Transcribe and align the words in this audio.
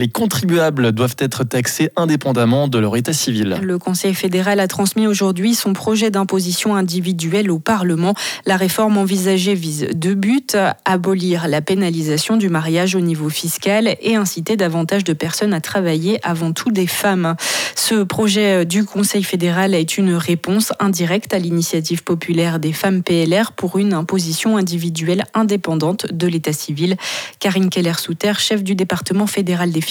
Les 0.00 0.08
contribuables 0.08 0.92
doivent 0.92 1.16
être 1.18 1.44
taxés 1.44 1.90
indépendamment 1.94 2.68
de 2.68 2.78
leur 2.78 2.96
état 2.96 3.12
civil. 3.12 3.60
Le 3.62 3.78
Conseil 3.78 4.14
fédéral 4.14 4.58
a 4.58 4.66
transmis 4.66 5.06
aujourd'hui 5.06 5.54
son 5.54 5.74
projet 5.74 6.10
d'imposition 6.10 6.74
individuelle 6.74 7.50
au 7.50 7.58
Parlement. 7.58 8.14
La 8.46 8.56
réforme 8.56 8.96
envisagée 8.96 9.52
vise 9.52 9.88
deux 9.94 10.14
buts, 10.14 10.56
abolir 10.86 11.48
la 11.48 11.60
pénalisation 11.60 12.38
du 12.38 12.48
mariage 12.48 12.94
au 12.94 13.00
niveau 13.00 13.28
fiscal 13.28 13.94
et 14.00 14.16
inciter 14.16 14.56
davantage 14.56 15.04
de 15.04 15.12
personnes 15.12 15.52
à 15.52 15.60
travailler, 15.60 16.18
avant 16.22 16.52
tout 16.52 16.70
des 16.70 16.86
femmes. 16.86 17.36
Ce 17.74 18.02
projet 18.02 18.64
du 18.64 18.86
Conseil 18.86 19.22
fédéral 19.22 19.74
est 19.74 19.98
une 19.98 20.14
réponse 20.14 20.72
indirecte 20.80 21.34
à 21.34 21.38
l'initiative 21.38 22.04
populaire 22.04 22.58
des 22.58 22.72
femmes 22.72 23.02
PLR 23.02 23.52
pour 23.52 23.76
une 23.76 23.92
imposition 23.92 24.56
individuelle 24.56 25.26
indépendante 25.34 26.06
de 26.10 26.26
l'état 26.26 26.54
civil. 26.54 26.96
Karine 27.38 27.68
Keller-Souter, 27.68 28.32
chef 28.38 28.64
du 28.64 28.74
département 28.74 29.26
fédéral 29.26 29.72
des 29.72 29.89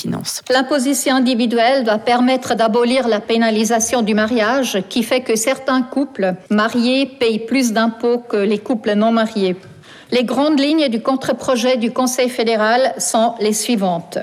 L'imposition 0.50 1.16
individuelle 1.16 1.84
doit 1.84 1.98
permettre 1.98 2.56
d'abolir 2.56 3.08
la 3.08 3.20
pénalisation 3.20 4.02
du 4.02 4.14
mariage 4.14 4.84
qui 4.90 5.04
fait 5.04 5.22
que 5.22 5.36
certains 5.36 5.82
couples 5.82 6.36
mariés 6.50 7.06
payent 7.06 7.46
plus 7.46 7.74
d'impôts 7.74 8.20
que 8.20 8.38
les 8.38 8.60
couples 8.60 8.94
non 8.96 9.12
mariés. 9.12 9.56
Les 10.12 10.24
grandes 10.24 10.60
lignes 10.60 10.90
du 10.90 11.02
contre-projet 11.02 11.78
du 11.78 11.92
Conseil 11.92 12.30
fédéral 12.30 12.94
sont 12.98 13.36
les 13.40 13.54
suivantes. 13.54 14.18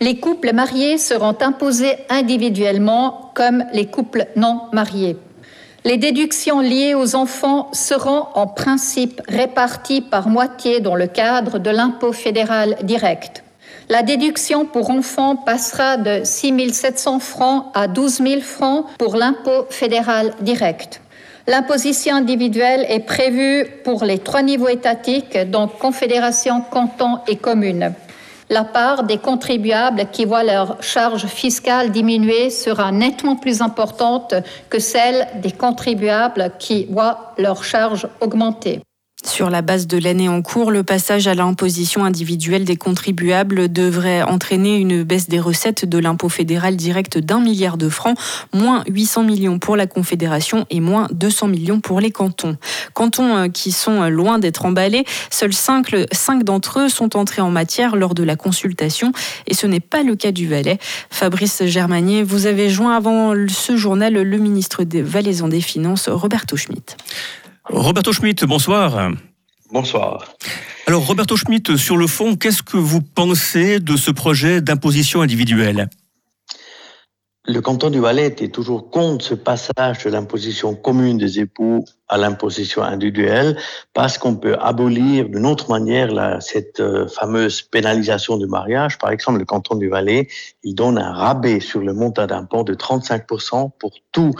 Les 0.00 0.18
couples 0.18 0.52
mariés 0.52 0.98
seront 0.98 1.36
imposés 1.40 1.96
individuellement 2.08 3.32
comme 3.34 3.64
les 3.72 3.86
couples 3.86 4.26
non 4.36 4.62
mariés. 4.72 5.16
Les 5.84 5.96
déductions 5.96 6.60
liées 6.60 6.94
aux 6.94 7.14
enfants 7.14 7.70
seront 7.72 8.26
en 8.34 8.46
principe 8.46 9.22
réparties 9.28 10.00
par 10.00 10.28
moitié 10.28 10.80
dans 10.80 10.96
le 10.96 11.06
cadre 11.06 11.58
de 11.58 11.70
l'impôt 11.70 12.12
fédéral 12.12 12.76
direct. 12.82 13.44
La 13.90 14.02
déduction 14.02 14.66
pour 14.66 14.90
enfants 14.90 15.34
passera 15.34 15.96
de 15.96 16.20
6 16.22 16.74
700 16.74 17.20
francs 17.20 17.66
à 17.72 17.88
12 17.88 18.18
000 18.18 18.40
francs 18.42 18.84
pour 18.98 19.16
l'impôt 19.16 19.64
fédéral 19.70 20.34
direct. 20.42 21.00
L'imposition 21.46 22.16
individuelle 22.16 22.84
est 22.90 23.00
prévue 23.00 23.64
pour 23.84 24.04
les 24.04 24.18
trois 24.18 24.42
niveaux 24.42 24.68
étatiques, 24.68 25.38
donc 25.50 25.78
confédération, 25.78 26.60
canton 26.70 27.20
et 27.26 27.36
commune. 27.36 27.94
La 28.50 28.64
part 28.64 29.04
des 29.04 29.16
contribuables 29.16 30.08
qui 30.12 30.26
voient 30.26 30.44
leur 30.44 30.82
charge 30.82 31.24
fiscale 31.24 31.90
diminuer 31.90 32.50
sera 32.50 32.92
nettement 32.92 33.36
plus 33.36 33.62
importante 33.62 34.34
que 34.68 34.80
celle 34.80 35.28
des 35.40 35.52
contribuables 35.52 36.52
qui 36.58 36.86
voient 36.90 37.32
leur 37.38 37.64
charge 37.64 38.06
augmenter. 38.20 38.82
Sur 39.24 39.50
la 39.50 39.62
base 39.62 39.88
de 39.88 39.98
l'année 39.98 40.28
en 40.28 40.42
cours, 40.42 40.70
le 40.70 40.84
passage 40.84 41.26
à 41.26 41.34
l'imposition 41.34 42.04
individuelle 42.04 42.64
des 42.64 42.76
contribuables 42.76 43.70
devrait 43.70 44.22
entraîner 44.22 44.76
une 44.76 45.02
baisse 45.02 45.28
des 45.28 45.40
recettes 45.40 45.84
de 45.84 45.98
l'impôt 45.98 46.28
fédéral 46.28 46.76
direct 46.76 47.18
d'un 47.18 47.40
milliard 47.40 47.78
de 47.78 47.88
francs, 47.88 48.16
moins 48.54 48.84
800 48.88 49.24
millions 49.24 49.58
pour 49.58 49.76
la 49.76 49.88
Confédération 49.88 50.66
et 50.70 50.78
moins 50.78 51.08
200 51.10 51.48
millions 51.48 51.80
pour 51.80 52.00
les 52.00 52.12
cantons. 52.12 52.56
Cantons 52.94 53.36
euh, 53.36 53.48
qui 53.48 53.72
sont 53.72 54.08
loin 54.08 54.38
d'être 54.38 54.64
emballés, 54.64 55.04
seuls 55.30 55.52
5, 55.52 56.44
d'entre 56.44 56.78
eux 56.78 56.88
sont 56.88 57.16
entrés 57.16 57.42
en 57.42 57.50
matière 57.50 57.96
lors 57.96 58.14
de 58.14 58.22
la 58.22 58.36
consultation 58.36 59.12
et 59.48 59.54
ce 59.54 59.66
n'est 59.66 59.80
pas 59.80 60.04
le 60.04 60.14
cas 60.14 60.30
du 60.30 60.46
Valais. 60.46 60.78
Fabrice 61.10 61.64
Germanier, 61.64 62.22
vous 62.22 62.46
avez 62.46 62.70
joint 62.70 62.96
avant 62.96 63.34
ce 63.48 63.76
journal 63.76 64.14
le 64.14 64.38
ministre 64.38 64.84
des 64.84 65.02
Valaisans 65.02 65.48
des 65.48 65.60
Finances, 65.60 66.08
Roberto 66.08 66.56
Schmitt. 66.56 66.96
Roberto 67.70 68.12
Schmitt, 68.12 68.44
bonsoir. 68.44 69.12
Bonsoir. 69.70 70.24
Alors 70.86 71.06
Roberto 71.06 71.36
Schmitt, 71.36 71.76
sur 71.76 71.98
le 71.98 72.06
fond, 72.06 72.34
qu'est-ce 72.34 72.62
que 72.62 72.78
vous 72.78 73.02
pensez 73.02 73.78
de 73.78 73.96
ce 73.96 74.10
projet 74.10 74.62
d'imposition 74.62 75.20
individuelle? 75.20 75.90
Le 77.48 77.62
canton 77.62 77.88
du 77.88 77.98
Valais 77.98 78.26
était 78.26 78.48
toujours 78.48 78.90
contre 78.90 79.24
ce 79.24 79.32
passage 79.32 80.04
de 80.04 80.10
l'imposition 80.10 80.74
commune 80.74 81.16
des 81.16 81.40
époux 81.40 81.82
à 82.06 82.18
l'imposition 82.18 82.82
individuelle 82.82 83.56
parce 83.94 84.18
qu'on 84.18 84.36
peut 84.36 84.54
abolir 84.60 85.30
d'une 85.30 85.46
autre 85.46 85.70
manière 85.70 86.12
la, 86.12 86.42
cette 86.42 86.80
euh, 86.80 87.08
fameuse 87.08 87.62
pénalisation 87.62 88.36
du 88.36 88.46
mariage. 88.46 88.98
Par 88.98 89.10
exemple, 89.10 89.38
le 89.38 89.46
canton 89.46 89.76
du 89.76 89.88
Valais, 89.88 90.28
il 90.62 90.74
donne 90.74 90.98
un 90.98 91.10
rabais 91.10 91.60
sur 91.60 91.80
le 91.80 91.94
montant 91.94 92.26
d'impôt 92.26 92.64
de 92.64 92.74
35% 92.74 93.70
pour 93.78 93.92
tous 94.12 94.34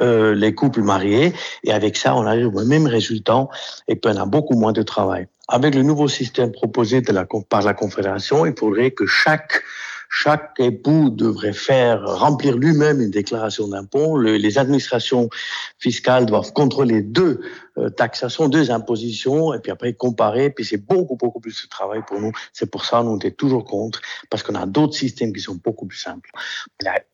euh, 0.00 0.32
les 0.32 0.54
couples 0.54 0.82
mariés 0.82 1.32
et 1.64 1.72
avec 1.72 1.96
ça, 1.96 2.14
on 2.14 2.26
arrive 2.26 2.54
au 2.54 2.64
même 2.64 2.86
résultat 2.86 3.48
et 3.88 3.96
puis 3.96 4.12
on 4.14 4.20
a 4.20 4.26
beaucoup 4.26 4.54
moins 4.54 4.72
de 4.72 4.82
travail. 4.82 5.26
Avec 5.48 5.74
le 5.74 5.82
nouveau 5.82 6.06
système 6.06 6.52
proposé 6.52 7.02
par 7.02 7.62
la 7.62 7.74
Confédération, 7.74 8.46
il 8.46 8.54
faudrait 8.56 8.92
que 8.92 9.04
chaque 9.04 9.64
chaque 10.14 10.52
époux 10.58 11.08
devrait 11.08 11.54
faire 11.54 12.04
remplir 12.04 12.58
lui-même 12.58 13.00
une 13.00 13.10
déclaration 13.10 13.66
d'impôt. 13.66 14.18
les 14.18 14.58
administrations 14.58 15.30
fiscales 15.78 16.26
doivent 16.26 16.52
contrôler 16.52 17.00
deux 17.00 17.40
euh, 17.78 17.88
taxations, 17.88 18.48
deux 18.50 18.70
impositions, 18.70 19.54
et 19.54 19.58
puis 19.58 19.72
après 19.72 19.94
comparer. 19.94 20.50
Puis 20.50 20.66
c'est 20.66 20.76
beaucoup, 20.76 21.16
beaucoup 21.16 21.40
plus 21.40 21.62
de 21.62 21.68
travail 21.68 22.02
pour 22.06 22.20
nous. 22.20 22.30
C'est 22.52 22.70
pour 22.70 22.84
ça 22.84 22.98
que 22.98 23.04
nous, 23.04 23.12
on 23.12 23.18
est 23.20 23.36
toujours 23.36 23.64
contre, 23.64 24.02
parce 24.28 24.42
qu'on 24.42 24.54
a 24.54 24.66
d'autres 24.66 24.94
systèmes 24.94 25.32
qui 25.32 25.40
sont 25.40 25.58
beaucoup 25.64 25.86
plus 25.86 25.98
simples 25.98 26.30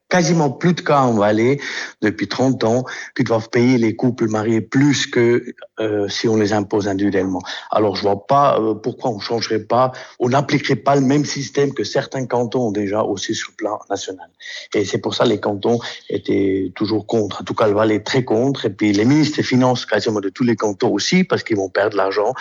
quasiment 0.08 0.50
plus 0.50 0.74
de 0.74 0.80
cas 0.80 1.00
en 1.00 1.14
Valais 1.14 1.60
depuis 2.02 2.28
30 2.28 2.64
ans 2.64 2.84
qui 3.16 3.24
doivent 3.24 3.50
payer 3.50 3.78
les 3.78 3.94
couples 3.94 4.28
mariés 4.28 4.60
plus 4.60 5.06
que 5.06 5.44
euh, 5.80 6.08
si 6.08 6.28
on 6.28 6.36
les 6.36 6.52
impose 6.52 6.88
individuellement. 6.88 7.40
Alors 7.70 7.96
je 7.96 8.02
vois 8.02 8.26
pas 8.26 8.58
euh, 8.58 8.74
pourquoi 8.74 9.10
on 9.10 9.18
changerait 9.18 9.64
pas, 9.64 9.92
on 10.18 10.30
n'appliquerait 10.30 10.76
pas 10.76 10.94
le 10.94 11.02
même 11.02 11.24
système 11.24 11.72
que 11.74 11.84
certains 11.84 12.26
cantons 12.26 12.68
ont 12.68 12.72
déjà 12.72 13.02
aussi 13.02 13.34
sur 13.34 13.50
le 13.52 13.56
plan 13.56 13.78
national. 13.90 14.28
Et 14.74 14.84
c'est 14.84 14.98
pour 14.98 15.14
ça 15.14 15.24
les 15.24 15.40
cantons 15.40 15.78
étaient 16.08 16.72
toujours 16.74 17.06
contre. 17.06 17.42
En 17.42 17.44
tout 17.44 17.54
cas, 17.54 17.66
le 17.68 17.74
Valais 17.74 18.00
très 18.00 18.24
contre. 18.24 18.66
Et 18.66 18.70
puis 18.70 18.92
les 18.92 19.04
ministres 19.04 19.36
des 19.36 19.42
Finances 19.42 19.86
quasiment 19.86 20.20
de 20.20 20.28
tous 20.28 20.44
les 20.44 20.56
cantons 20.56 20.92
aussi 20.92 21.24
parce 21.24 21.42
qu'ils 21.42 21.56
vont 21.56 21.68
perdre 21.68 21.96
l'argent. 21.96 22.34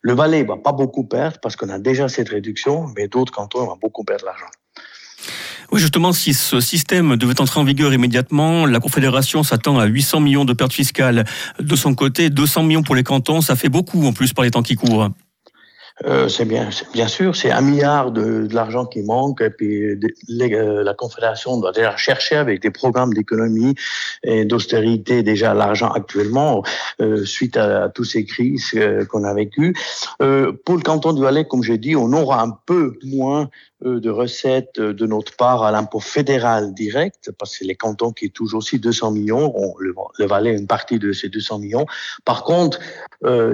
Le 0.00 0.14
Valais 0.14 0.42
va 0.42 0.56
pas 0.56 0.72
beaucoup 0.72 1.04
perdre 1.04 1.38
parce 1.40 1.56
qu'on 1.56 1.68
a 1.68 1.78
déjà 1.78 2.08
cette 2.08 2.28
réduction, 2.28 2.86
mais 2.96 3.08
d'autres 3.08 3.32
cantons 3.32 3.64
vont 3.64 3.78
beaucoup 3.80 4.04
perdre 4.04 4.26
l'argent. 4.26 4.46
Oui, 5.72 5.80
justement, 5.80 6.12
si 6.12 6.34
ce 6.34 6.60
système 6.60 7.16
devait 7.16 7.40
entrer 7.40 7.58
en 7.58 7.64
vigueur 7.64 7.94
immédiatement, 7.94 8.66
la 8.66 8.78
Confédération 8.78 9.42
s'attend 9.42 9.78
à 9.78 9.86
800 9.86 10.20
millions 10.20 10.44
de 10.44 10.52
pertes 10.52 10.74
fiscales 10.74 11.24
de 11.58 11.76
son 11.76 11.94
côté, 11.94 12.28
200 12.28 12.64
millions 12.64 12.82
pour 12.82 12.94
les 12.94 13.02
cantons, 13.02 13.40
ça 13.40 13.56
fait 13.56 13.70
beaucoup 13.70 14.04
en 14.06 14.12
plus 14.12 14.34
par 14.34 14.44
les 14.44 14.50
temps 14.50 14.62
qui 14.62 14.74
courent. 14.74 15.08
Euh, 16.04 16.28
c'est 16.28 16.44
bien, 16.44 16.70
bien 16.92 17.08
sûr, 17.08 17.36
c'est 17.36 17.50
un 17.50 17.60
milliard 17.60 18.10
de, 18.12 18.46
de 18.46 18.54
l'argent 18.54 18.86
qui 18.86 19.02
manque. 19.02 19.40
Et 19.40 19.50
puis 19.50 19.84
euh, 19.84 20.82
la 20.82 20.94
Confédération 20.94 21.58
doit 21.58 21.72
déjà 21.72 21.96
chercher 21.96 22.36
avec 22.36 22.60
des 22.60 22.70
programmes 22.70 23.14
d'économie 23.14 23.74
et 24.24 24.44
d'austérité 24.44 25.22
déjà 25.22 25.54
l'argent 25.54 25.90
actuellement 25.90 26.62
euh, 27.00 27.24
suite 27.24 27.56
à, 27.56 27.88
toutes 27.88 28.06
ces 28.06 28.24
crises 28.24 28.70
euh, 28.74 29.04
qu'on 29.04 29.24
a 29.24 29.34
vécues. 29.34 29.74
Euh, 30.20 30.52
pour 30.64 30.76
le 30.76 30.82
canton 30.82 31.12
du 31.12 31.22
Valais, 31.22 31.44
comme 31.44 31.62
j'ai 31.62 31.78
dit, 31.78 31.96
on 31.96 32.12
aura 32.12 32.42
un 32.42 32.50
peu 32.66 32.98
moins 33.04 33.48
de 33.84 34.10
recettes 34.10 34.78
de 34.78 35.06
notre 35.06 35.34
part 35.34 35.64
à 35.64 35.72
l'impôt 35.72 35.98
fédéral 35.98 36.72
direct, 36.72 37.32
parce 37.36 37.58
que 37.58 37.64
les 37.64 37.74
cantons 37.74 38.12
qui 38.12 38.30
touchent 38.30 38.54
aussi 38.54 38.78
200 38.78 39.10
millions, 39.10 39.52
on, 39.56 39.74
le, 39.78 39.92
le 40.20 40.26
Valais 40.26 40.54
une 40.56 40.68
partie 40.68 41.00
de 41.00 41.12
ces 41.12 41.28
200 41.28 41.58
millions. 41.58 41.86
Par 42.24 42.44
contre, 42.44 42.78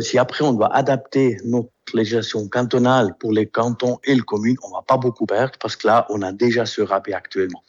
si 0.00 0.19
après 0.19 0.44
on 0.44 0.53
doit 0.53 0.75
adapter 0.75 1.38
notre 1.47 1.71
législation 1.97 2.49
cantonale 2.49 3.15
pour 3.19 3.32
les 3.32 3.47
cantons 3.47 3.99
et 4.04 4.15
les 4.15 4.21
communes, 4.21 4.56
on 4.62 4.75
va 4.75 4.82
pas 4.82 4.97
beaucoup 4.97 5.26
perdre 5.26 5.59
parce 5.60 5.76
que 5.76 5.87
là, 5.87 6.06
on 6.10 6.22
a 6.22 6.32
déjà 6.32 6.66
ce 6.66 6.82
rabais 6.82 7.12
actuellement. 7.12 7.62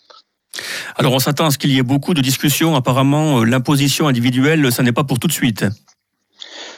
Alors 0.95 1.13
on 1.13 1.19
s'attend 1.19 1.45
à 1.45 1.51
ce 1.51 1.57
qu'il 1.57 1.71
y 1.71 1.77
ait 1.77 1.83
beaucoup 1.83 2.13
de 2.13 2.21
discussions. 2.21 2.75
Apparemment, 2.75 3.39
euh, 3.39 3.43
l'imposition 3.45 4.07
individuelle, 4.07 4.71
ça 4.71 4.83
n'est 4.83 4.91
pas 4.91 5.03
pour 5.03 5.19
tout 5.19 5.27
de 5.27 5.33
suite. 5.33 5.65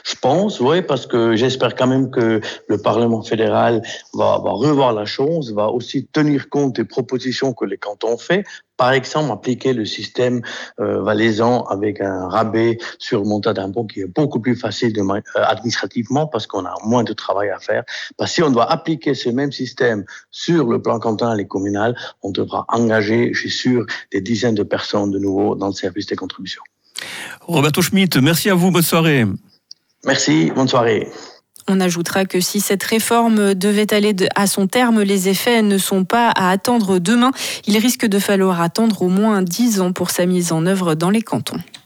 Je 0.04 0.14
pense, 0.20 0.60
oui, 0.60 0.82
parce 0.82 1.06
que 1.06 1.36
j'espère 1.36 1.74
quand 1.74 1.86
même 1.86 2.10
que 2.10 2.40
le 2.68 2.78
Parlement 2.78 3.22
fédéral 3.22 3.82
va, 4.14 4.36
revoir 4.36 4.92
la 4.92 5.04
chose, 5.04 5.52
va 5.52 5.68
aussi 5.68 6.06
tenir 6.06 6.48
compte 6.48 6.76
des 6.76 6.84
propositions 6.84 7.52
que 7.52 7.64
les 7.64 7.78
cantons 7.78 8.14
ont 8.14 8.18
fait. 8.18 8.44
Par 8.76 8.92
exemple, 8.92 9.30
appliquer 9.30 9.74
le 9.74 9.84
système 9.84 10.42
euh, 10.80 11.02
valaisan 11.02 11.62
avec 11.64 12.00
un 12.00 12.28
rabais 12.28 12.78
sur 12.98 13.24
montant 13.24 13.52
d'impôt 13.52 13.84
qui 13.84 14.00
est 14.00 14.06
beaucoup 14.06 14.40
plus 14.40 14.56
facile 14.56 14.92
euh, 14.98 15.20
administrativement 15.34 16.26
parce 16.26 16.46
qu'on 16.46 16.64
a 16.64 16.74
moins 16.84 17.04
de 17.04 17.12
travail 17.12 17.50
à 17.50 17.60
faire. 17.60 17.84
Parce 18.16 18.30
que 18.30 18.34
si 18.34 18.42
on 18.42 18.50
doit 18.50 18.70
appliquer 18.70 19.14
ce 19.14 19.28
même 19.28 19.52
système 19.52 20.04
sur 20.30 20.66
le 20.66 20.82
plan 20.82 20.98
cantonal 20.98 21.40
et 21.40 21.46
communal, 21.46 21.96
on 22.22 22.30
devra 22.30 22.64
engager, 22.68 23.32
je 23.32 23.40
suis 23.40 23.50
sûr, 23.50 23.86
des 24.10 24.20
dizaines 24.20 24.56
de 24.56 24.64
personnes 24.64 25.12
de 25.12 25.18
nouveau 25.18 25.54
dans 25.54 25.68
le 25.68 25.74
service 25.74 26.06
des 26.06 26.16
contributions. 26.16 26.62
Roberto 27.42 27.82
Schmitt, 27.82 28.16
merci 28.16 28.50
à 28.50 28.54
vous, 28.54 28.70
bonne 28.70 28.82
soirée. 28.82 29.26
Merci, 30.04 30.50
bonne 30.54 30.68
soirée. 30.68 31.08
On 31.68 31.80
ajoutera 31.80 32.24
que 32.24 32.40
si 32.40 32.60
cette 32.60 32.82
réforme 32.82 33.54
devait 33.54 33.94
aller 33.94 34.14
à 34.34 34.46
son 34.46 34.66
terme, 34.66 35.02
les 35.02 35.28
effets 35.28 35.62
ne 35.62 35.78
sont 35.78 36.04
pas 36.04 36.28
à 36.30 36.50
attendre 36.50 36.98
demain. 36.98 37.30
Il 37.66 37.78
risque 37.78 38.06
de 38.06 38.18
falloir 38.18 38.60
attendre 38.60 39.02
au 39.02 39.08
moins 39.08 39.42
10 39.42 39.80
ans 39.80 39.92
pour 39.92 40.10
sa 40.10 40.26
mise 40.26 40.50
en 40.50 40.66
œuvre 40.66 40.94
dans 40.94 41.10
les 41.10 41.22
cantons. 41.22 41.60